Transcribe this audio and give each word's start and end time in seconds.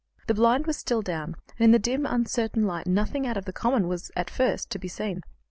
The 0.25 0.33
blind 0.33 0.65
was 0.65 0.77
still 0.77 1.03
down, 1.03 1.35
and 1.59 1.65
in 1.65 1.71
the 1.73 1.77
dim, 1.77 2.07
uncertain 2.07 2.65
light 2.65 2.87
nothing 2.87 3.27
out 3.27 3.37
of 3.37 3.45
the 3.45 3.53
common 3.53 3.87
was, 3.87 4.09
at 4.15 4.31
first, 4.31 4.71
to 4.71 4.79
be 4.79 4.87
seen. 4.87 5.21